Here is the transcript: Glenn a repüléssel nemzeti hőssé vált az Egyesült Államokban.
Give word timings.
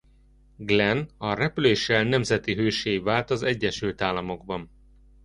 Glenn 0.57 1.09
a 1.17 1.33
repüléssel 1.33 2.03
nemzeti 2.03 2.53
hőssé 2.53 2.97
vált 2.97 3.29
az 3.29 3.41
Egyesült 3.43 4.01
Államokban. 4.01 4.69